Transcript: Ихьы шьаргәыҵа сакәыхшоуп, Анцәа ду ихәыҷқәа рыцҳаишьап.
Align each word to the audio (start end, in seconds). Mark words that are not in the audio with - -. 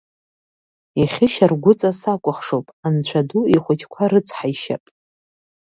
Ихьы 1.01 1.25
шьаргәыҵа 1.33 1.91
сакәыхшоуп, 1.99 2.67
Анцәа 2.85 3.21
ду 3.27 3.41
ихәыҷқәа 3.55 4.11
рыцҳаишьап. 4.11 4.83